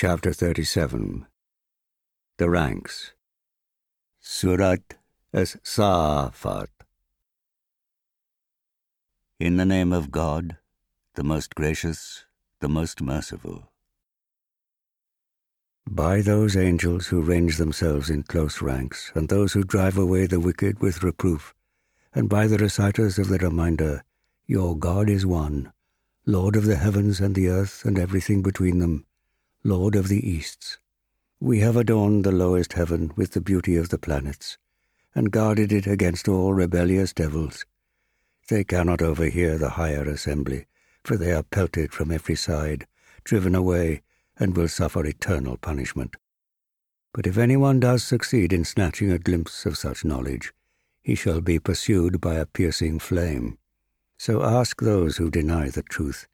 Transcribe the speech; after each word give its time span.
Chapter 0.00 0.32
37 0.32 1.26
The 2.36 2.48
Ranks. 2.48 3.14
Surat 4.20 4.94
as 5.32 5.56
Saffat 5.64 6.70
In 9.40 9.56
the 9.56 9.64
name 9.64 9.92
of 9.92 10.12
God, 10.12 10.58
the 11.16 11.24
most 11.24 11.56
gracious, 11.56 12.26
the 12.60 12.68
most 12.68 13.02
merciful. 13.02 13.72
By 15.90 16.20
those 16.20 16.56
angels 16.56 17.08
who 17.08 17.20
range 17.20 17.56
themselves 17.56 18.08
in 18.08 18.22
close 18.22 18.62
ranks, 18.62 19.10
and 19.16 19.28
those 19.28 19.54
who 19.54 19.64
drive 19.64 19.98
away 19.98 20.28
the 20.28 20.38
wicked 20.38 20.78
with 20.78 21.02
reproof, 21.02 21.56
and 22.14 22.28
by 22.28 22.46
the 22.46 22.58
reciters 22.58 23.18
of 23.18 23.26
the 23.26 23.38
reminder, 23.38 24.04
Your 24.46 24.78
God 24.78 25.10
is 25.10 25.26
one, 25.26 25.72
Lord 26.24 26.54
of 26.54 26.66
the 26.66 26.76
heavens 26.76 27.18
and 27.18 27.34
the 27.34 27.48
earth 27.48 27.84
and 27.84 27.98
everything 27.98 28.42
between 28.42 28.78
them 28.78 29.04
Lord 29.68 29.96
of 29.96 30.08
the 30.08 30.26
Easts. 30.26 30.78
We 31.40 31.60
have 31.60 31.76
adorned 31.76 32.24
the 32.24 32.32
lowest 32.32 32.72
heaven 32.72 33.12
with 33.16 33.32
the 33.32 33.40
beauty 33.42 33.76
of 33.76 33.90
the 33.90 33.98
planets, 33.98 34.56
and 35.14 35.30
guarded 35.30 35.72
it 35.72 35.86
against 35.86 36.26
all 36.26 36.54
rebellious 36.54 37.12
devils. 37.12 37.66
They 38.48 38.64
cannot 38.64 39.02
overhear 39.02 39.58
the 39.58 39.76
higher 39.76 40.04
assembly, 40.04 40.64
for 41.04 41.18
they 41.18 41.32
are 41.32 41.42
pelted 41.42 41.92
from 41.92 42.10
every 42.10 42.34
side, 42.34 42.86
driven 43.24 43.54
away, 43.54 44.00
and 44.38 44.56
will 44.56 44.68
suffer 44.68 45.04
eternal 45.04 45.58
punishment. 45.58 46.16
But 47.12 47.26
if 47.26 47.36
anyone 47.36 47.78
does 47.78 48.02
succeed 48.02 48.54
in 48.54 48.64
snatching 48.64 49.12
a 49.12 49.18
glimpse 49.18 49.66
of 49.66 49.76
such 49.76 50.02
knowledge, 50.02 50.54
he 51.02 51.14
shall 51.14 51.42
be 51.42 51.58
pursued 51.58 52.22
by 52.22 52.36
a 52.36 52.46
piercing 52.46 53.00
flame. 53.00 53.58
So 54.16 54.42
ask 54.42 54.80
those 54.80 55.18
who 55.18 55.30
deny 55.30 55.68
the 55.68 55.82
truth 55.82 56.26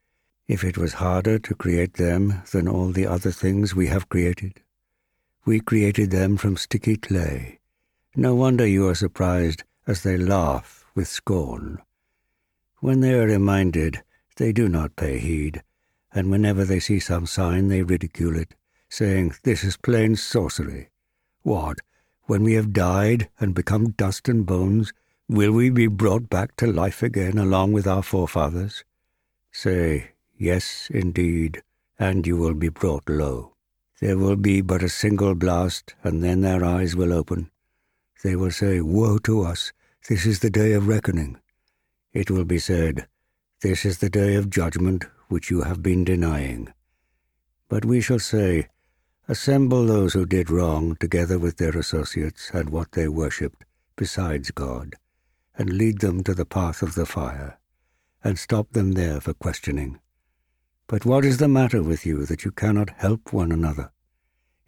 if 0.47 0.62
it 0.62 0.77
was 0.77 0.95
harder 0.95 1.39
to 1.39 1.55
create 1.55 1.95
them 1.95 2.43
than 2.53 2.69
all 2.69 2.89
the 2.89 3.07
other 3.07 3.30
things 3.30 3.75
we 3.75 3.87
have 3.87 4.09
created. 4.09 4.61
We 5.47 5.61
created 5.61 6.11
them 6.11 6.37
from 6.37 6.57
sticky 6.57 6.97
clay. 6.97 7.61
No 8.17 8.34
wonder 8.34 8.67
you 8.67 8.89
are 8.89 8.95
surprised 8.95 9.64
as 9.86 10.03
they 10.03 10.17
laugh 10.17 10.84
with 10.95 11.09
scorn. 11.09 11.78
When 12.81 13.01
they 13.01 13.14
are 13.14 13.27
reminded, 13.27 14.03
they 14.36 14.53
do 14.53 14.69
not 14.69 14.97
pay 14.97 15.19
heed, 15.19 15.62
and 16.12 16.31
whenever 16.31 16.64
they 16.64 16.81
see 16.81 17.01
some 17.01 17.27
sign, 17.27 17.69
they 17.69 17.83
ridicule 17.83 18.36
it, 18.36 18.55
saying, 18.89 19.34
This 19.42 19.64
is 19.64 19.77
plain 19.77 20.17
sorcery. 20.17 20.91
What, 21.42 21.79
when 22.25 22.42
we 22.42 22.55
have 22.55 22.73
died 22.73 23.29
and 23.39 23.55
become 23.55 23.91
dust 23.91 24.29
and 24.29 24.47
bones, 24.47 24.92
will 25.29 25.53
we 25.53 25.70
be 25.70 25.86
brought 25.86 26.29
back 26.31 26.56
to 26.56 26.67
life 26.67 27.03
again 27.03 27.39
along 27.39 27.73
with 27.73 27.86
our 27.86 28.03
forefathers? 28.03 28.84
Say, 29.53 30.14
Yes, 30.36 30.90
indeed, 30.92 31.62
and 31.98 32.27
you 32.27 32.36
will 32.36 32.54
be 32.54 32.68
brought 32.68 33.08
low. 33.08 33.54
There 34.00 34.18
will 34.18 34.36
be 34.36 34.60
but 34.60 34.82
a 34.82 34.88
single 34.88 35.34
blast, 35.34 35.94
and 36.02 36.22
then 36.22 36.40
their 36.40 36.64
eyes 36.64 36.96
will 36.96 37.12
open. 37.12 37.50
They 38.22 38.34
will 38.34 38.50
say, 38.50 38.80
Woe 38.80 39.18
to 39.18 39.42
us! 39.42 39.72
This 40.08 40.27
is 40.27 40.40
the 40.40 40.50
day 40.50 40.72
of 40.72 40.88
reckoning. 40.88 41.38
It 42.12 42.30
will 42.30 42.44
be 42.44 42.58
said, 42.58 43.06
This 43.62 43.84
is 43.84 43.98
the 43.98 44.10
day 44.10 44.34
of 44.34 44.50
judgment 44.50 45.05
which 45.28 45.50
you 45.50 45.62
have 45.62 45.82
been 45.82 46.05
denying. 46.05 46.72
But 47.68 47.84
we 47.84 48.00
shall 48.00 48.18
say, 48.18 48.68
Assemble 49.28 49.86
those 49.86 50.12
who 50.12 50.27
did 50.27 50.50
wrong 50.50 50.96
together 50.96 51.38
with 51.38 51.56
their 51.56 51.78
associates 51.78 52.50
and 52.52 52.70
what 52.70 52.92
they 52.92 53.08
worshipped, 53.08 53.64
besides 53.96 54.50
God, 54.50 54.96
and 55.56 55.78
lead 55.78 56.00
them 56.00 56.22
to 56.24 56.34
the 56.34 56.44
path 56.44 56.82
of 56.82 56.94
the 56.94 57.06
fire, 57.06 57.58
and 58.22 58.38
stop 58.38 58.72
them 58.72 58.92
there 58.92 59.20
for 59.20 59.32
questioning. 59.32 60.00
But 60.86 61.06
what 61.06 61.24
is 61.24 61.38
the 61.38 61.48
matter 61.48 61.82
with 61.82 62.04
you 62.04 62.27
that 62.27 62.44
you 62.44 62.50
cannot 62.50 62.90
help 62.90 63.32
one 63.32 63.50
another? 63.50 63.90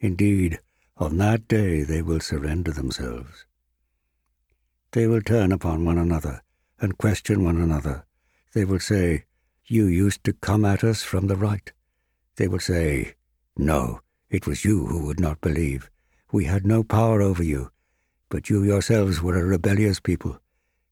Indeed, 0.01 0.61
on 0.97 1.19
that 1.19 1.47
day 1.47 1.83
they 1.83 2.01
will 2.01 2.21
surrender 2.21 2.73
themselves. 2.73 3.45
They 4.93 5.07
will 5.07 5.21
turn 5.21 5.53
upon 5.53 5.85
one 5.85 5.99
another 5.99 6.43
and 6.81 6.97
question 6.97 7.45
one 7.45 7.61
another. 7.61 8.07
They 8.55 8.65
will 8.65 8.81
say, 8.81 9.25
You 9.67 9.85
used 9.87 10.25
to 10.25 10.33
come 10.33 10.65
at 10.65 10.83
us 10.83 11.03
from 11.03 11.27
the 11.27 11.37
right. 11.37 11.71
They 12.37 12.49
will 12.49 12.61
say, 12.61 13.15
No, 13.59 14.01
it 14.31 14.47
was 14.47 14.65
you 14.65 14.87
who 14.87 15.05
would 15.05 15.21
not 15.21 15.43
believe. 15.43 15.91
We 16.33 16.47
had 16.47 16.67
no 16.67 16.83
power 16.83 17.21
over 17.21 17.43
you, 17.43 17.71
but 18.31 18.49
you 18.49 18.63
yourselves 18.63 19.21
were 19.21 19.39
a 19.39 19.45
rebellious 19.45 20.01
people. 20.01 20.41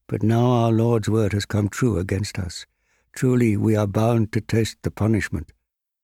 But 0.05 0.21
now 0.21 0.45
our 0.45 0.71
Lord's 0.71 1.09
word 1.09 1.33
has 1.33 1.47
come 1.47 1.67
true 1.67 1.97
against 1.97 2.37
us 2.37 2.67
Truly, 3.15 3.55
we 3.55 3.77
are 3.77 3.87
bound 3.87 4.33
to 4.33 4.41
taste 4.41 4.79
the 4.81 4.91
punishment. 4.91 5.53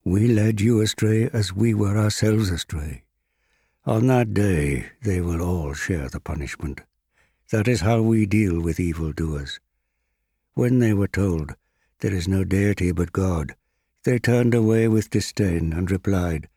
We 0.05 0.29
led 0.29 0.61
you 0.61 0.79
astray 0.79 1.29
as 1.33 1.53
we 1.53 1.73
were 1.73 1.97
ourselves 1.97 2.49
astray. 2.49 3.03
On 3.85 4.07
that 4.07 4.33
day, 4.33 4.85
they 5.03 5.19
will 5.19 5.41
all 5.41 5.73
share 5.73 6.07
the 6.07 6.21
punishment. 6.21 6.79
That 7.51 7.67
is 7.67 7.81
how 7.81 8.01
we 8.01 8.25
deal 8.25 8.61
with 8.61 8.79
evil 8.79 9.11
doers. 9.11 9.59
When 10.53 10.79
they 10.79 10.93
were 10.93 11.09
told, 11.09 11.53
There 11.99 12.13
is 12.13 12.29
no 12.29 12.45
deity 12.45 12.93
but 12.93 13.11
God, 13.11 13.55
they 14.03 14.17
turned 14.17 14.55
away 14.55 14.87
with 14.87 15.09
disdain 15.09 15.73
and 15.73 15.91
replied, 15.91 16.47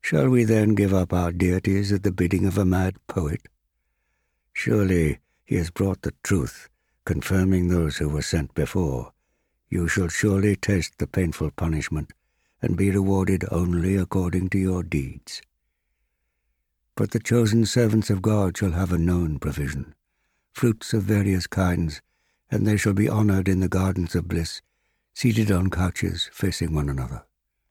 Shall 0.00 0.28
we 0.28 0.42
then 0.42 0.74
give 0.74 0.92
up 0.92 1.12
our 1.12 1.30
deities 1.30 1.92
at 1.92 2.02
the 2.02 2.10
bidding 2.10 2.44
of 2.44 2.58
a 2.58 2.64
mad 2.64 2.96
poet? 3.06 3.42
Surely 4.52 5.20
he 5.44 5.54
has 5.54 5.70
brought 5.70 6.02
the 6.02 6.12
truth, 6.24 6.68
confirming 7.04 7.68
those 7.68 7.98
who 7.98 8.08
were 8.08 8.20
sent 8.20 8.52
before 8.54 9.12
you 9.72 9.88
shall 9.88 10.08
surely 10.08 10.54
taste 10.54 10.98
the 10.98 11.06
painful 11.06 11.50
punishment 11.50 12.12
and 12.60 12.76
be 12.76 12.90
rewarded 12.90 13.42
only 13.50 13.96
according 13.96 14.46
to 14.46 14.58
your 14.58 14.82
deeds. 14.82 15.40
But 16.94 17.12
the 17.12 17.18
chosen 17.18 17.64
servants 17.64 18.10
of 18.10 18.20
God 18.20 18.58
shall 18.58 18.72
have 18.72 18.92
a 18.92 18.98
known 18.98 19.38
provision, 19.38 19.94
fruits 20.52 20.92
of 20.92 21.04
various 21.04 21.46
kinds, 21.46 22.02
and 22.50 22.66
they 22.66 22.76
shall 22.76 22.92
be 22.92 23.08
honored 23.08 23.48
in 23.48 23.60
the 23.60 23.68
gardens 23.68 24.14
of 24.14 24.28
bliss, 24.28 24.60
seated 25.14 25.50
on 25.50 25.70
couches 25.70 26.28
facing 26.34 26.74
one 26.74 26.90
another. 26.90 27.24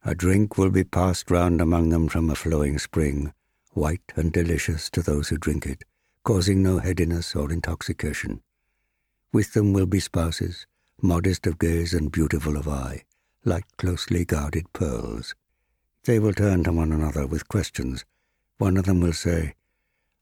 A 0.03 0.15
drink 0.15 0.57
will 0.57 0.71
be 0.71 0.83
passed 0.83 1.29
round 1.29 1.61
among 1.61 1.89
them 1.89 2.09
from 2.09 2.31
a 2.31 2.35
flowing 2.35 2.79
spring, 2.79 3.31
white 3.73 4.11
and 4.15 4.33
delicious 4.33 4.89
to 4.89 5.03
those 5.03 5.29
who 5.29 5.37
drink 5.37 5.67
it, 5.67 5.83
causing 6.23 6.63
no 6.63 6.79
headiness 6.79 7.35
or 7.35 7.51
intoxication. 7.51 8.41
With 9.31 9.53
them 9.53 9.71
will 9.71 9.85
be 9.85 9.99
spouses, 9.99 10.65
modest 11.01 11.47
of 11.47 11.59
gaze 11.59 11.93
and 11.93 12.11
beautiful 12.11 12.57
of 12.57 12.67
eye, 12.67 13.03
like 13.43 13.65
closely 13.77 14.25
guarded 14.25 14.71
pearls. 14.73 15.35
They 16.03 16.19
will 16.19 16.33
turn 16.33 16.63
to 16.63 16.71
one 16.71 16.91
another 16.91 17.27
with 17.27 17.47
questions. 17.47 18.05
One 18.57 18.77
of 18.77 18.85
them 18.85 18.99
will 18.99 19.13
say, 19.13 19.55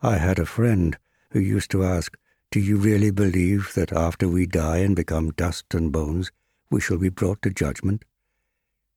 I 0.01 0.17
had 0.17 0.39
a 0.39 0.45
friend 0.45 0.97
who 1.31 1.39
used 1.39 1.71
to 1.71 1.83
ask, 1.83 2.17
Do 2.51 2.59
you 2.59 2.77
really 2.77 3.11
believe 3.11 3.73
that 3.75 3.91
after 3.93 4.27
we 4.27 4.45
die 4.45 4.77
and 4.77 4.95
become 4.95 5.31
dust 5.31 5.73
and 5.73 5.91
bones, 5.91 6.31
we 6.69 6.81
shall 6.81 6.97
be 6.97 7.09
brought 7.09 7.41
to 7.41 7.49
judgment? 7.49 8.05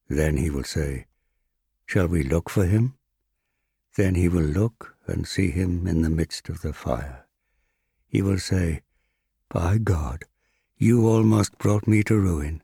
Then 0.09 0.37
he 0.37 0.51
will 0.51 0.65
say, 0.65 1.07
Shall 1.87 2.07
we 2.07 2.23
look 2.23 2.49
for 2.49 2.67
him? 2.67 2.95
Then 3.97 4.15
he 4.15 4.29
will 4.29 4.43
look 4.43 4.97
and 5.07 5.27
see 5.27 5.51
him 5.51 5.87
in 5.87 6.03
the 6.03 6.11
midst 6.11 6.49
of 6.49 6.63
the 6.63 6.73
fire. 6.73 7.27
He 8.07 8.23
will 8.23 8.39
say, 8.39 8.83
By 9.49 9.79
God, 9.79 10.25
you 10.83 11.09
almost 11.09 11.57
brought 11.59 11.87
me 11.87 12.03
to 12.03 12.19
ruin. 12.19 12.61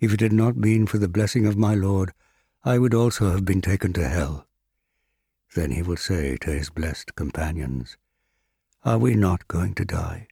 If 0.00 0.12
it 0.12 0.20
had 0.20 0.32
not 0.32 0.60
been 0.60 0.88
for 0.88 0.98
the 0.98 1.06
blessing 1.06 1.46
of 1.46 1.56
my 1.56 1.76
Lord, 1.76 2.12
I 2.64 2.78
would 2.78 2.92
also 2.92 3.30
have 3.30 3.44
been 3.44 3.60
taken 3.60 3.92
to 3.92 4.08
hell. 4.08 4.48
Then 5.54 5.70
he 5.70 5.80
will 5.80 5.96
say 5.96 6.36
to 6.38 6.50
his 6.50 6.68
blessed 6.68 7.14
companions, 7.14 7.96
Are 8.82 8.98
we 8.98 9.14
not 9.14 9.46
going 9.46 9.74
to 9.76 9.84
die, 9.84 10.26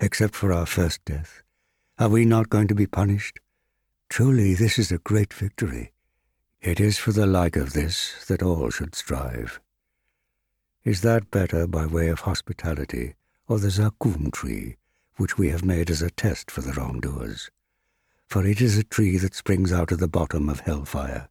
except 0.00 0.34
for 0.34 0.52
our 0.52 0.66
first 0.66 1.02
death? 1.06 1.40
Are 1.98 2.10
we 2.10 2.26
not 2.26 2.50
going 2.50 2.68
to 2.68 2.74
be 2.74 2.86
punished? 2.86 3.40
Truly, 4.10 4.52
this 4.52 4.78
is 4.78 4.92
a 4.92 4.98
great 4.98 5.32
victory. 5.32 5.92
It 6.60 6.78
is 6.78 6.98
for 6.98 7.12
the 7.12 7.26
like 7.26 7.56
of 7.56 7.72
this 7.72 8.26
that 8.26 8.42
all 8.42 8.68
should 8.68 8.94
strive. 8.94 9.60
Is 10.84 11.00
that 11.00 11.30
better 11.30 11.66
by 11.66 11.86
way 11.86 12.08
of 12.08 12.20
hospitality, 12.20 13.14
or 13.48 13.58
the 13.58 13.68
zaqqum 13.68 14.30
tree, 14.30 14.76
which 15.16 15.38
we 15.38 15.50
have 15.50 15.64
made 15.64 15.90
as 15.90 16.02
a 16.02 16.10
test 16.10 16.50
for 16.50 16.60
the 16.60 16.72
wrongdoers. 16.72 17.50
For 18.28 18.46
it 18.46 18.60
is 18.60 18.76
a 18.76 18.84
tree 18.84 19.18
that 19.18 19.34
springs 19.34 19.72
out 19.72 19.92
of 19.92 19.98
the 19.98 20.08
bottom 20.08 20.48
of 20.48 20.60
hellfire, 20.60 21.28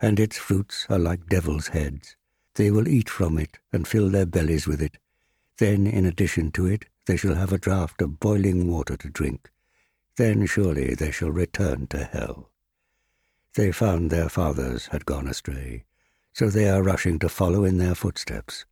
and 0.00 0.18
its 0.18 0.36
fruits 0.36 0.86
are 0.90 0.98
like 0.98 1.26
devil's 1.28 1.68
heads. 1.68 2.16
They 2.54 2.70
will 2.70 2.88
eat 2.88 3.08
from 3.08 3.38
it 3.38 3.58
and 3.72 3.86
fill 3.86 4.10
their 4.10 4.26
bellies 4.26 4.66
with 4.66 4.82
it. 4.82 4.98
Then, 5.58 5.86
in 5.86 6.06
addition 6.06 6.50
to 6.52 6.66
it, 6.66 6.86
they 7.06 7.16
shall 7.16 7.34
have 7.34 7.52
a 7.52 7.58
draught 7.58 8.00
of 8.00 8.20
boiling 8.20 8.68
water 8.68 8.96
to 8.96 9.08
drink. 9.08 9.50
Then 10.16 10.46
surely 10.46 10.94
they 10.94 11.10
shall 11.10 11.30
return 11.30 11.86
to 11.88 12.04
hell. 12.04 12.50
They 13.54 13.72
found 13.72 14.10
their 14.10 14.28
fathers 14.28 14.86
had 14.86 15.06
gone 15.06 15.28
astray, 15.28 15.84
so 16.32 16.48
they 16.48 16.68
are 16.68 16.82
rushing 16.82 17.18
to 17.20 17.28
follow 17.28 17.64
in 17.64 17.78
their 17.78 17.94
footsteps. 17.94 18.64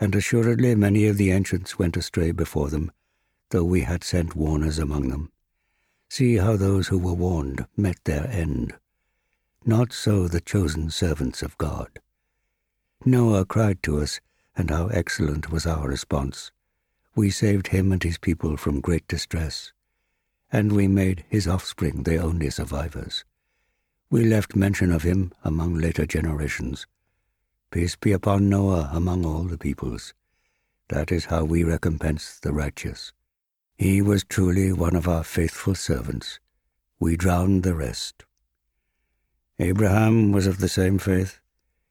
And 0.00 0.14
assuredly 0.14 0.74
many 0.74 1.06
of 1.06 1.18
the 1.18 1.30
ancients 1.30 1.78
went 1.78 1.96
astray 1.96 2.30
before 2.32 2.70
them, 2.70 2.92
though 3.50 3.64
we 3.64 3.82
had 3.82 4.04
sent 4.04 4.36
warners 4.36 4.78
among 4.78 5.08
them. 5.08 5.30
See 6.10 6.36
how 6.36 6.56
those 6.56 6.88
who 6.88 6.98
were 6.98 7.14
warned 7.14 7.66
met 7.76 7.96
their 8.04 8.26
end. 8.28 8.74
Not 9.64 9.92
so 9.92 10.28
the 10.28 10.40
chosen 10.40 10.90
servants 10.90 11.42
of 11.42 11.58
God. 11.58 12.00
Noah 13.04 13.44
cried 13.44 13.82
to 13.84 14.00
us, 14.00 14.20
and 14.56 14.70
how 14.70 14.88
excellent 14.88 15.50
was 15.50 15.66
our 15.66 15.86
response. 15.86 16.50
We 17.14 17.30
saved 17.30 17.68
him 17.68 17.92
and 17.92 18.02
his 18.02 18.18
people 18.18 18.56
from 18.56 18.80
great 18.80 19.06
distress, 19.06 19.72
and 20.50 20.72
we 20.72 20.88
made 20.88 21.24
his 21.28 21.46
offspring 21.46 22.02
the 22.02 22.16
only 22.16 22.50
survivors. 22.50 23.24
We 24.10 24.24
left 24.24 24.56
mention 24.56 24.90
of 24.90 25.02
him 25.02 25.32
among 25.44 25.74
later 25.74 26.06
generations. 26.06 26.86
Peace 27.70 27.96
be 27.96 28.12
upon 28.12 28.48
Noah 28.48 28.90
among 28.92 29.26
all 29.26 29.42
the 29.42 29.58
peoples. 29.58 30.14
That 30.88 31.12
is 31.12 31.26
how 31.26 31.44
we 31.44 31.64
recompense 31.64 32.38
the 32.40 32.52
righteous. 32.52 33.12
He 33.78 34.02
was 34.02 34.24
truly 34.24 34.72
one 34.72 34.96
of 34.96 35.06
our 35.06 35.22
faithful 35.22 35.76
servants. 35.76 36.40
We 36.98 37.16
drowned 37.16 37.62
the 37.62 37.76
rest. 37.76 38.24
Abraham 39.60 40.32
was 40.32 40.48
of 40.48 40.58
the 40.58 40.68
same 40.68 40.98
faith. 40.98 41.38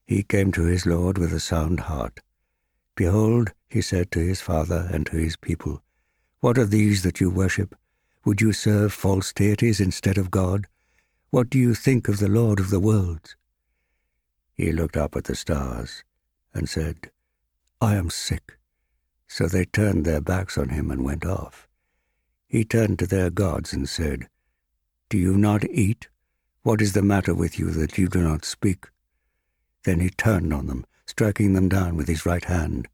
He 0.05 0.21
came 0.21 0.51
to 0.51 0.65
his 0.65 0.85
Lord 0.85 1.17
with 1.17 1.31
a 1.31 1.39
sound 1.39 1.79
heart. 1.81 2.19
Behold, 2.95 3.53
he 3.69 3.81
said 3.81 4.11
to 4.11 4.19
his 4.19 4.41
father 4.41 4.89
and 4.91 5.05
to 5.05 5.15
his 5.15 5.37
people, 5.37 5.81
What 6.41 6.57
are 6.57 6.65
these 6.65 7.03
that 7.03 7.21
you 7.21 7.29
worship? 7.29 7.73
Would 8.25 8.41
you 8.41 8.51
serve 8.51 8.91
false 8.91 9.31
deities 9.31 9.79
instead 9.79 10.17
of 10.17 10.29
God? 10.29 10.67
What 11.29 11.49
do 11.49 11.57
you 11.57 11.73
think 11.73 12.09
of 12.09 12.19
the 12.19 12.27
Lord 12.27 12.59
of 12.59 12.69
the 12.69 12.81
worlds? 12.81 13.37
He 14.53 14.73
looked 14.73 14.97
up 14.97 15.15
at 15.15 15.23
the 15.23 15.37
stars 15.37 16.03
and 16.53 16.67
said, 16.67 17.11
I 17.79 17.95
am 17.95 18.09
sick. 18.09 18.57
So 19.25 19.47
they 19.47 19.63
turned 19.63 20.03
their 20.03 20.19
backs 20.19 20.57
on 20.57 20.67
him 20.69 20.91
and 20.91 21.05
went 21.05 21.25
off. 21.25 21.66
He 22.47 22.63
turned 22.63 22.99
to 22.99 23.07
their 23.07 23.29
gods 23.29 23.73
and 23.73 23.87
said, 23.87 24.29
Do 25.09 25.17
you 25.17 25.37
not 25.37 25.69
eat? 25.69 26.07
What 26.63 26.81
is 26.81 26.93
the 26.93 27.01
matter 27.01 27.33
with 27.33 27.59
you 27.59 27.71
that 27.71 27.97
you 27.97 28.07
do 28.07 28.21
not 28.21 28.45
speak? 28.45 28.85
Then 29.83 29.99
he 29.99 30.09
turned 30.09 30.53
on 30.53 30.67
them, 30.67 30.85
striking 31.05 31.53
them 31.53 31.69
down 31.69 31.95
with 31.95 32.07
his 32.07 32.25
right 32.25 32.45
hand. 32.45 32.87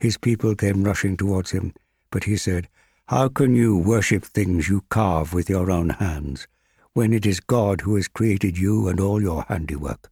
His 0.00 0.16
people 0.16 0.54
came 0.54 0.84
rushing 0.84 1.16
towards 1.16 1.50
him, 1.50 1.74
but 2.10 2.24
he 2.24 2.36
said, 2.36 2.68
How 3.08 3.28
can 3.28 3.54
you 3.54 3.76
worship 3.76 4.24
things 4.24 4.68
you 4.68 4.82
carve 4.88 5.32
with 5.32 5.50
your 5.50 5.70
own 5.70 5.90
hands, 5.90 6.46
when 6.92 7.12
it 7.12 7.26
is 7.26 7.40
God 7.40 7.82
who 7.82 7.96
has 7.96 8.08
created 8.08 8.58
you 8.58 8.88
and 8.88 9.00
all 9.00 9.20
your 9.20 9.44
handiwork? 9.48 10.10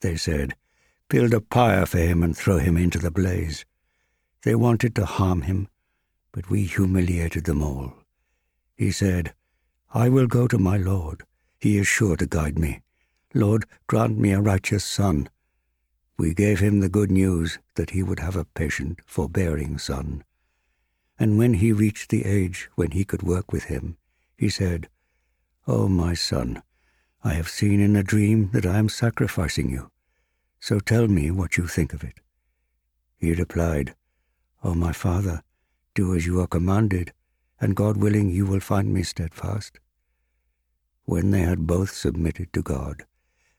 they 0.00 0.16
said. 0.16 0.54
Build 1.08 1.32
a 1.34 1.40
pyre 1.40 1.86
for 1.86 1.98
him 1.98 2.22
and 2.22 2.36
throw 2.36 2.58
him 2.58 2.76
into 2.76 2.98
the 2.98 3.10
blaze. 3.10 3.64
They 4.42 4.54
wanted 4.54 4.94
to 4.96 5.06
harm 5.06 5.42
him, 5.42 5.68
but 6.36 6.50
we 6.50 6.64
humiliated 6.64 7.44
them 7.44 7.62
all. 7.62 7.94
He 8.76 8.90
said, 8.90 9.32
I 9.94 10.10
will 10.10 10.26
go 10.26 10.46
to 10.46 10.58
my 10.58 10.76
Lord. 10.76 11.22
He 11.58 11.78
is 11.78 11.88
sure 11.88 12.14
to 12.14 12.26
guide 12.26 12.58
me. 12.58 12.82
Lord, 13.32 13.64
grant 13.86 14.18
me 14.18 14.32
a 14.32 14.42
righteous 14.42 14.84
son. 14.84 15.30
We 16.18 16.34
gave 16.34 16.60
him 16.60 16.80
the 16.80 16.90
good 16.90 17.10
news 17.10 17.58
that 17.76 17.90
he 17.90 18.02
would 18.02 18.20
have 18.20 18.36
a 18.36 18.44
patient, 18.44 19.00
forbearing 19.06 19.78
son. 19.78 20.24
And 21.18 21.38
when 21.38 21.54
he 21.54 21.72
reached 21.72 22.10
the 22.10 22.26
age 22.26 22.68
when 22.74 22.90
he 22.90 23.06
could 23.06 23.22
work 23.22 23.50
with 23.50 23.64
him, 23.64 23.96
he 24.36 24.50
said, 24.50 24.90
O 25.66 25.84
oh, 25.84 25.88
my 25.88 26.12
son, 26.12 26.62
I 27.24 27.32
have 27.32 27.48
seen 27.48 27.80
in 27.80 27.96
a 27.96 28.02
dream 28.02 28.50
that 28.52 28.66
I 28.66 28.76
am 28.76 28.90
sacrificing 28.90 29.70
you. 29.70 29.90
So 30.60 30.80
tell 30.80 31.08
me 31.08 31.30
what 31.30 31.56
you 31.56 31.66
think 31.66 31.94
of 31.94 32.04
it. 32.04 32.20
He 33.16 33.32
replied, 33.32 33.94
O 34.62 34.72
oh, 34.72 34.74
my 34.74 34.92
father, 34.92 35.42
do 35.96 36.14
as 36.14 36.26
you 36.26 36.40
are 36.40 36.46
commanded, 36.46 37.12
and 37.60 37.74
God 37.74 37.96
willing 37.96 38.30
you 38.30 38.46
will 38.46 38.60
find 38.60 38.94
me 38.94 39.02
steadfast. 39.02 39.80
When 41.06 41.30
they 41.32 41.40
had 41.40 41.66
both 41.66 41.90
submitted 41.90 42.52
to 42.52 42.62
God, 42.62 43.04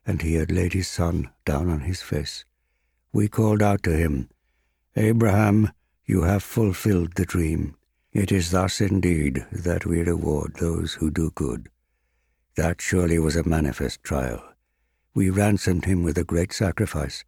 and 0.06 0.22
he 0.22 0.36
had 0.36 0.52
laid 0.52 0.74
his 0.74 0.88
son 0.88 1.32
down 1.44 1.70
on 1.70 1.82
his 1.82 2.02
face, 2.02 2.46
we 3.12 3.28
called 3.28 3.62
out 3.62 3.84
to 3.84 3.98
him, 3.98 4.30
Abraham, 4.96 5.72
you 6.06 6.22
have 6.24 6.44
fulfilled 6.44 7.16
the 7.16 7.26
dream. 7.26 7.76
It 8.14 8.32
is 8.32 8.52
thus 8.52 8.80
indeed 8.80 9.46
that 9.52 9.86
we 9.86 10.02
reward 10.02 10.56
those 10.56 10.94
who 10.94 11.12
do 11.12 11.32
good. 11.36 11.70
That 12.56 12.82
surely 12.82 13.20
was 13.20 13.36
a 13.36 13.48
manifest 13.48 14.04
trial. 14.04 14.44
We 15.14 15.30
ransomed 15.30 15.86
him 15.86 16.04
with 16.04 16.18
a 16.18 16.24
great 16.24 16.54
sacrifice, 16.54 17.26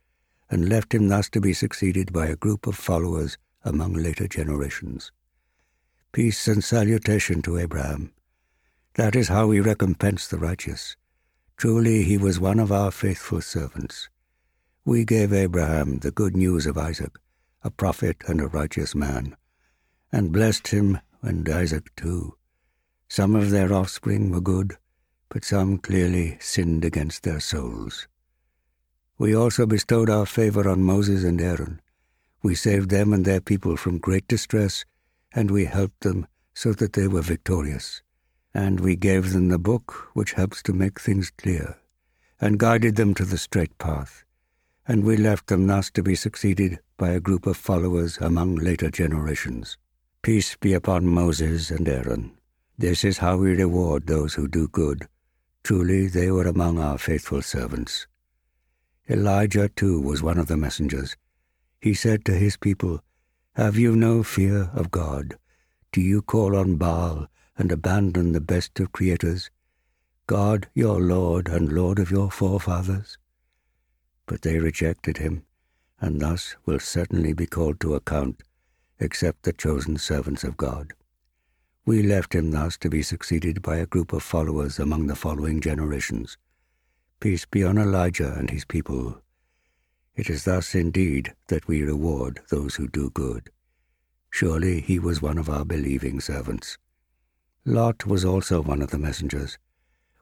and 0.50 0.70
left 0.70 0.94
him 0.94 1.08
thus 1.08 1.30
to 1.32 1.42
be 1.42 1.54
succeeded 1.54 2.14
by 2.14 2.28
a 2.28 2.36
group 2.36 2.68
of 2.68 2.76
followers 2.76 3.38
among 3.70 3.94
later 3.94 4.28
generations. 4.28 5.12
Peace 6.12 6.48
and 6.48 6.64
salutation 6.64 7.42
to 7.44 7.58
Abraham. 7.60 8.12
That 8.96 9.16
is 9.16 9.28
how 9.28 9.48
we 9.48 9.60
recompense 9.60 10.28
the 10.28 10.40
righteous. 10.40 10.98
Truly 11.56 12.04
he 12.04 12.18
was 12.18 12.40
one 12.40 12.60
of 12.60 12.72
our 12.72 12.90
faithful 12.90 13.42
servants. 13.42 14.10
We 14.84 15.06
gave 15.06 15.32
Abraham 15.32 16.00
the 16.00 16.12
good 16.12 16.36
news 16.36 16.66
of 16.66 16.78
Isaac, 16.78 17.18
a 17.64 17.70
prophet 17.70 18.18
and 18.28 18.42
a 18.42 18.48
righteous 18.48 18.96
man, 18.96 19.38
and 20.12 20.34
blessed 20.34 20.70
him 20.70 21.00
and 21.22 21.48
Isaac 21.48 21.96
too. 21.96 22.36
Some 23.08 23.36
of 23.36 23.52
their 23.52 23.72
offspring 23.72 24.32
were 24.32 24.42
good, 24.42 24.78
but 25.30 25.46
some 25.46 25.78
clearly 25.78 26.38
sinned 26.40 26.84
against 26.84 27.24
their 27.24 27.40
souls. 27.40 28.08
We 29.20 29.36
also 29.36 29.66
bestowed 29.66 30.10
our 30.10 30.26
favor 30.26 30.68
on 30.68 30.82
Moses 30.82 31.24
and 31.24 31.40
Aaron. 31.42 31.82
We 32.42 32.56
saved 32.56 32.90
them 32.90 33.14
and 33.14 33.26
their 33.26 33.42
people 33.42 33.78
from 33.78 33.98
great 33.98 34.28
distress, 34.28 34.86
and 35.34 35.52
we 35.52 35.66
helped 35.66 36.02
them 36.02 36.28
so 36.54 36.74
that 36.74 36.94
they 36.94 37.08
were 37.08 37.22
victorious. 37.22 38.02
And 38.54 38.80
we 38.80 38.96
gave 38.96 39.34
them 39.34 39.50
the 39.50 39.60
book 39.60 40.10
which 40.14 40.34
helps 40.34 40.64
to 40.64 40.74
make 40.74 41.00
things 41.00 41.32
clear, 41.32 41.78
and 42.40 42.60
guided 42.60 42.96
them 42.96 43.14
to 43.16 43.26
the 43.26 43.38
straight 43.38 43.78
path. 43.78 44.24
And 44.88 45.04
we 45.04 45.18
left 45.18 45.48
them 45.48 45.68
thus 45.68 45.92
to 45.92 46.02
be 46.02 46.16
succeeded 46.16 46.80
by 46.98 47.10
a 47.10 47.20
group 47.20 47.46
of 47.46 47.58
followers 47.58 48.18
among 48.18 48.56
later 48.56 48.90
generations. 48.90 49.78
Peace 50.22 50.56
be 50.56 50.74
upon 50.74 51.08
Moses 51.08 51.70
and 51.72 51.88
Aaron. 51.88 52.38
This 52.78 53.04
is 53.04 53.20
how 53.20 53.38
we 53.38 53.54
reward 53.54 54.08
those 54.08 54.34
who 54.34 54.48
do 54.48 54.68
good 54.68 55.08
Truly 55.64 56.08
they 56.08 56.32
were 56.32 56.48
among 56.48 56.80
our 56.80 56.98
faithful 56.98 57.42
servants. 57.42 58.08
Elijah, 59.10 59.70
too, 59.70 60.02
was 60.02 60.24
one 60.24 60.38
of 60.38 60.48
the 60.48 60.58
messengers. 60.58 61.16
He 61.82 61.94
said 61.94 62.26
to 62.26 62.34
his 62.34 62.58
people, 62.58 63.02
Have 63.56 63.78
you 63.78 63.96
no 63.96 64.22
fear 64.22 64.70
of 64.74 64.92
God? 64.92 65.38
Do 65.94 66.02
you 66.02 66.22
call 66.22 66.56
on 66.56 66.76
Baal 66.76 67.28
and 67.58 67.72
abandon 67.72 68.34
the 68.34 68.42
best 68.42 68.80
of 68.80 68.92
creators, 68.92 69.50
God 70.28 70.68
your 70.74 71.00
Lord 71.00 71.48
and 71.48 71.72
Lord 71.72 71.98
of 71.98 72.12
your 72.12 72.30
forefathers? 72.32 73.18
But 74.26 74.42
they 74.42 74.60
rejected 74.60 75.18
him, 75.18 75.46
and 76.02 76.20
thus 76.20 76.56
will 76.66 76.80
certainly 76.80 77.34
be 77.34 77.48
called 77.48 77.80
to 77.80 77.96
account, 77.96 78.44
except 79.00 79.44
the 79.44 79.54
chosen 79.54 79.98
servants 79.98 80.44
of 80.44 80.58
God. 80.58 80.94
We 81.86 82.04
left 82.04 82.36
him 82.36 82.52
thus 82.52 82.78
to 82.80 82.90
be 82.90 83.02
succeeded 83.02 83.62
by 83.62 83.78
a 83.78 83.86
group 83.86 84.12
of 84.12 84.22
followers 84.22 84.80
among 84.80 85.08
the 85.08 85.16
following 85.16 85.62
generations. 85.62 86.38
Peace 87.22 87.46
be 87.46 87.64
on 87.64 87.78
Elijah 87.78 88.34
and 88.34 88.50
his 88.50 88.66
people. 88.66 89.22
It 90.16 90.30
is 90.30 90.44
thus 90.44 90.76
indeed 90.76 91.34
that 91.48 91.68
we 91.68 91.84
reward 91.84 92.42
those 92.50 92.76
who 92.76 92.88
do 92.88 93.10
good. 93.10 93.50
Surely 94.32 94.82
he 94.82 95.00
was 95.00 95.22
one 95.22 95.38
of 95.38 95.50
our 95.50 95.66
believing 95.66 96.20
servants. 96.20 96.78
Lot 97.66 98.06
was 98.06 98.24
also 98.24 98.62
one 98.62 98.82
of 98.82 98.92
the 98.92 98.98
messengers. 98.98 99.58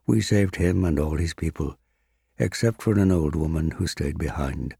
We 0.05 0.21
saved 0.21 0.55
him 0.55 0.85
and 0.85 0.99
all 0.99 1.17
his 1.17 1.33
people, 1.33 1.77
except 2.37 2.81
for 2.81 2.97
an 2.97 3.11
old 3.11 3.35
woman 3.35 3.71
who 3.71 3.87
stayed 3.87 4.17
behind, 4.17 4.75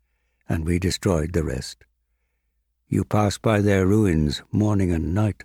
and 0.48 0.66
we 0.66 0.80
destroyed 0.80 1.34
the 1.34 1.44
rest. 1.44 1.84
You 2.88 3.04
pass 3.04 3.38
by 3.38 3.62
their 3.62 3.86
ruins 3.86 4.42
morning 4.52 4.92
and 4.92 5.14
night, 5.14 5.44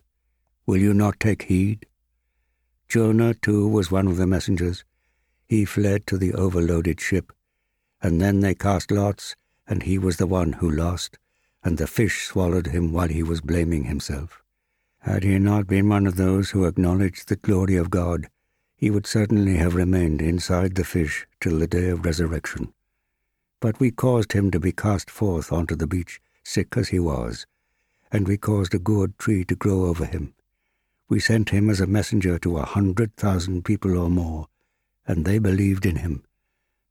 Will 0.64 0.78
you 0.78 0.94
not 0.94 1.18
take 1.18 1.42
heed? 1.42 1.86
Jonah, 2.88 3.34
too, 3.34 3.66
was 3.66 3.90
one 3.90 4.06
of 4.06 4.16
the 4.16 4.26
messengers. 4.26 4.84
He 5.48 5.64
fled 5.64 6.06
to 6.06 6.16
the 6.16 6.34
overloaded 6.34 7.00
ship, 7.00 7.32
and 8.00 8.20
then 8.20 8.40
they 8.40 8.54
cast 8.54 8.92
lots, 8.92 9.34
and 9.72 9.84
he 9.84 9.96
was 9.96 10.18
the 10.18 10.26
one 10.26 10.52
who 10.52 10.70
lost, 10.70 11.18
and 11.64 11.78
the 11.78 11.86
fish 11.86 12.26
swallowed 12.26 12.66
him 12.66 12.92
while 12.92 13.08
he 13.08 13.22
was 13.22 13.40
blaming 13.40 13.84
himself. 13.84 14.42
Had 14.98 15.24
he 15.24 15.38
not 15.38 15.66
been 15.66 15.88
one 15.88 16.06
of 16.06 16.16
those 16.16 16.50
who 16.50 16.66
acknowledged 16.66 17.30
the 17.30 17.36
glory 17.36 17.76
of 17.76 17.88
God, 17.88 18.28
he 18.76 18.90
would 18.90 19.06
certainly 19.06 19.56
have 19.56 19.74
remained 19.74 20.20
inside 20.20 20.74
the 20.74 20.84
fish 20.84 21.26
till 21.40 21.58
the 21.58 21.66
day 21.66 21.88
of 21.88 22.04
resurrection. 22.04 22.74
But 23.60 23.80
we 23.80 23.90
caused 23.90 24.34
him 24.34 24.50
to 24.50 24.60
be 24.60 24.72
cast 24.72 25.10
forth 25.10 25.50
onto 25.50 25.74
the 25.74 25.86
beach, 25.86 26.20
sick 26.44 26.76
as 26.76 26.90
he 26.90 26.98
was, 26.98 27.46
and 28.10 28.28
we 28.28 28.36
caused 28.36 28.74
a 28.74 28.78
gourd 28.78 29.18
tree 29.18 29.42
to 29.46 29.56
grow 29.56 29.86
over 29.86 30.04
him, 30.04 30.34
we 31.08 31.18
sent 31.18 31.48
him 31.48 31.70
as 31.70 31.80
a 31.80 31.86
messenger 31.86 32.38
to 32.40 32.58
a 32.58 32.66
hundred 32.66 33.16
thousand 33.16 33.64
people 33.64 33.96
or 33.96 34.10
more, 34.10 34.48
and 35.06 35.24
they 35.24 35.38
believed 35.38 35.86
in 35.86 35.96
him, 35.96 36.24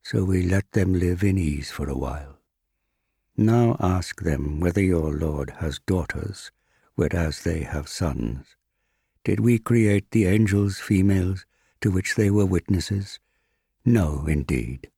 so 0.01 0.23
we 0.23 0.41
let 0.41 0.71
them 0.71 0.95
live 0.95 1.23
in 1.23 1.38
ease 1.38 1.69
for 1.69 1.88
a 1.88 1.95
while. 1.95 2.40
Now 3.41 3.75
ask 3.79 4.21
them 4.21 4.60
whether 4.60 4.83
your 4.83 5.12
Lord 5.12 5.50
has 5.62 5.79
daughters, 5.88 6.51
whereas 6.93 7.41
they 7.41 7.62
have 7.63 7.89
sons. 7.89 8.55
Did 9.24 9.39
we 9.39 9.57
create 9.57 10.12
the 10.12 10.27
angels 10.27 10.77
females, 10.77 11.48
to 11.81 11.89
which 11.89 12.13
they 12.13 12.29
were 12.29 12.45
witnesses? 12.45 13.19
No, 13.83 14.25
indeed. 14.27 14.91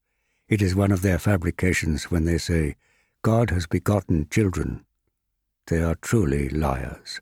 It 0.50 0.62
is 0.62 0.76
one 0.76 0.92
of 0.92 1.04
their 1.04 1.20
fabrications 1.20 2.12
when 2.12 2.26
they 2.26 2.38
say, 2.38 2.76
God 3.22 3.50
has 3.50 3.66
begotten 3.66 4.28
children. 4.30 4.84
They 5.68 5.82
are 5.82 5.96
truly 5.96 6.50
liars. 6.50 7.22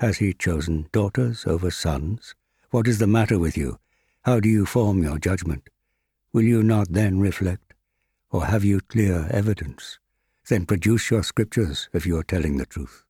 Has 0.00 0.18
he 0.18 0.34
chosen 0.34 0.88
daughters 0.90 1.46
over 1.46 1.70
sons? 1.70 2.34
What 2.70 2.88
is 2.88 2.98
the 2.98 3.06
matter 3.06 3.38
with 3.38 3.56
you? 3.56 3.78
How 4.22 4.40
do 4.40 4.48
you 4.48 4.66
form 4.66 5.04
your 5.04 5.20
judgment? 5.20 5.70
Will 6.32 6.42
you 6.42 6.64
not 6.64 6.88
then 6.90 7.20
reflect? 7.20 7.72
Or 8.32 8.46
have 8.46 8.64
you 8.64 8.80
clear 8.80 9.28
evidence? 9.30 10.00
Then 10.48 10.66
produce 10.66 11.10
your 11.10 11.22
scriptures 11.22 11.88
if 11.92 12.06
you 12.06 12.16
are 12.18 12.22
telling 12.22 12.56
the 12.56 12.66
truth. 12.66 13.04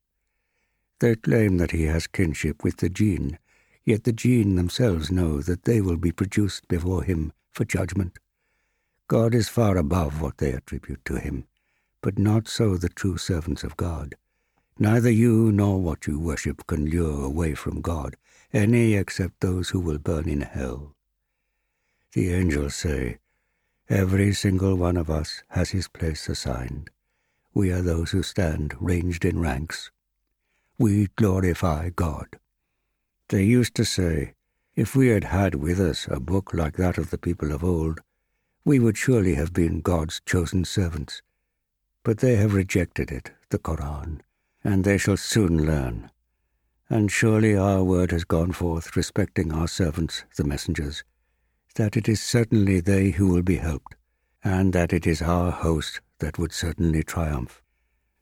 They 0.99 1.15
claim 1.15 1.57
that 1.57 1.71
he 1.71 1.83
has 1.83 2.07
kinship 2.07 2.63
with 2.63 2.77
the 2.77 2.89
jinn, 2.89 3.37
yet 3.85 4.03
the 4.03 4.13
jinn 4.13 4.55
themselves 4.55 5.11
know 5.11 5.41
that 5.41 5.63
they 5.63 5.81
will 5.81 5.97
be 5.97 6.11
produced 6.11 6.67
before 6.67 7.03
him 7.03 7.33
for 7.51 7.65
judgment. 7.65 8.17
God 9.07 9.35
is 9.35 9.49
far 9.49 9.77
above 9.77 10.21
what 10.21 10.37
they 10.37 10.51
attribute 10.51 11.05
to 11.05 11.19
him, 11.19 11.45
but 12.01 12.17
not 12.17 12.47
so 12.47 12.75
the 12.77 12.89
true 12.89 13.17
servants 13.17 13.63
of 13.63 13.77
God. 13.77 14.15
Neither 14.79 15.11
you 15.11 15.51
nor 15.51 15.79
what 15.79 16.07
you 16.07 16.19
worship 16.19 16.65
can 16.67 16.87
lure 16.87 17.23
away 17.23 17.53
from 17.53 17.81
God 17.81 18.15
any 18.53 18.93
except 18.93 19.41
those 19.41 19.69
who 19.69 19.79
will 19.79 19.97
burn 19.97 20.29
in 20.29 20.41
hell. 20.41 20.95
The 22.13 22.33
angels 22.33 22.75
say, 22.75 23.19
Every 23.89 24.33
single 24.33 24.75
one 24.75 24.97
of 24.97 25.09
us 25.09 25.43
has 25.49 25.71
his 25.71 25.87
place 25.87 26.27
assigned. 26.29 26.89
We 27.57 27.71
are 27.71 27.81
those 27.81 28.11
who 28.11 28.21
stand 28.21 28.75
ranged 28.79 29.25
in 29.25 29.39
ranks. 29.39 29.89
We 30.77 31.07
glorify 31.15 31.89
God. 31.89 32.37
They 33.29 33.45
used 33.45 33.73
to 33.77 33.83
say, 33.83 34.35
If 34.75 34.95
we 34.95 35.07
had 35.07 35.23
had 35.23 35.55
with 35.55 35.79
us 35.79 36.07
a 36.07 36.19
book 36.19 36.53
like 36.53 36.77
that 36.77 36.99
of 36.99 37.09
the 37.09 37.17
people 37.17 37.51
of 37.51 37.63
old, 37.63 37.99
we 38.63 38.77
would 38.77 38.95
surely 38.95 39.33
have 39.33 39.53
been 39.53 39.81
God's 39.81 40.21
chosen 40.23 40.65
servants. 40.65 41.23
But 42.03 42.19
they 42.19 42.35
have 42.35 42.53
rejected 42.53 43.11
it, 43.11 43.31
the 43.49 43.57
Koran, 43.57 44.21
and 44.63 44.83
they 44.83 44.99
shall 44.99 45.17
soon 45.17 45.65
learn. 45.65 46.11
And 46.91 47.11
surely 47.11 47.57
our 47.57 47.83
word 47.83 48.11
has 48.11 48.23
gone 48.23 48.51
forth 48.51 48.95
respecting 48.95 49.51
our 49.51 49.67
servants, 49.67 50.25
the 50.35 50.43
messengers, 50.43 51.03
that 51.73 51.97
it 51.97 52.07
is 52.07 52.21
certainly 52.21 52.81
they 52.81 53.09
who 53.09 53.29
will 53.29 53.41
be 53.41 53.57
helped, 53.57 53.95
and 54.43 54.73
that 54.73 54.93
it 54.93 55.07
is 55.07 55.23
our 55.23 55.49
host 55.49 56.01
that 56.19 56.37
would 56.37 56.51
certainly 56.51 57.03
triumph. 57.03 57.61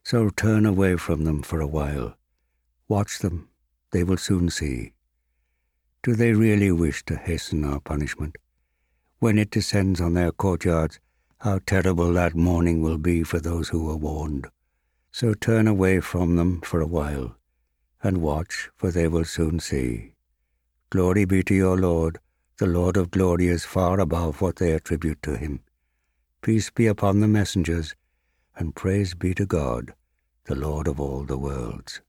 So 0.03 0.29
turn 0.29 0.65
away 0.65 0.97
from 0.97 1.23
them 1.23 1.41
for 1.41 1.61
a 1.61 1.67
while. 1.67 2.15
Watch 2.87 3.19
them, 3.19 3.49
they 3.91 4.03
will 4.03 4.17
soon 4.17 4.49
see. 4.49 4.93
Do 6.03 6.15
they 6.15 6.33
really 6.33 6.71
wish 6.71 7.03
to 7.05 7.15
hasten 7.15 7.63
our 7.63 7.79
punishment? 7.79 8.37
When 9.19 9.39
it 9.39 9.49
descends 9.49 9.99
on 9.99 10.13
their 10.13 10.31
courtyards, 10.31 10.99
how 11.39 11.59
terrible 11.65 12.13
that 12.13 12.35
morning 12.35 12.81
will 12.81 12.97
be 12.97 13.23
for 13.23 13.39
those 13.39 13.69
who 13.69 13.85
were 13.85 13.95
warned. 13.95 14.47
So 15.11 15.33
turn 15.33 15.67
away 15.67 16.01
from 16.01 16.35
them 16.35 16.61
for 16.61 16.81
a 16.81 16.87
while, 16.87 17.35
and 18.03 18.21
watch, 18.21 18.69
for 18.75 18.91
they 18.91 19.07
will 19.07 19.25
soon 19.25 19.59
see. 19.59 20.13
Glory 20.91 21.25
be 21.25 21.41
to 21.43 21.55
your 21.55 21.77
Lord, 21.77 22.19
the 22.57 22.67
Lord 22.67 22.97
of 22.97 23.11
glory 23.11 23.47
is 23.47 23.65
far 23.65 23.99
above 23.99 24.41
what 24.41 24.57
they 24.57 24.71
attribute 24.71 25.21
to 25.23 25.37
him. 25.37 25.61
Peace 26.45 26.69
be 26.69 26.85
upon 26.85 27.21
the 27.21 27.27
messengers, 27.27 27.95
and 28.55 28.75
praise 28.75 29.15
be 29.15 29.33
to 29.33 29.47
God, 29.47 29.95
the 30.43 30.53
Lord 30.53 30.87
of 30.87 30.99
all 30.99 31.23
the 31.23 31.39
worlds. 31.39 32.01